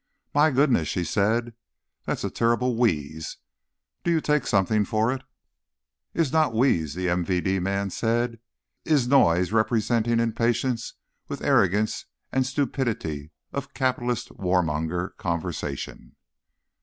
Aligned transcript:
"My 0.33 0.49
goodness," 0.49 0.87
she 0.87 1.03
said. 1.03 1.53
"That's 2.05 2.23
a 2.23 2.31
terrible 2.31 2.75
wheeze. 2.75 3.37
Do 4.03 4.09
you 4.09 4.19
take 4.19 4.47
something 4.47 4.83
for 4.83 5.13
it?" 5.13 5.21
"Is 6.15 6.33
not 6.33 6.55
wheeze," 6.55 6.95
the 6.95 7.05
MVD 7.05 7.61
man 7.61 7.91
said. 7.91 8.39
"Is 8.83 9.07
noise 9.07 9.51
representing 9.51 10.19
impatience 10.19 10.95
with 11.27 11.43
arrogance 11.43 12.05
and 12.31 12.47
stupidity 12.47 13.29
of 13.53 13.75
capitalist 13.75 14.29
warmonger 14.35 15.15
conversation." 15.17 16.15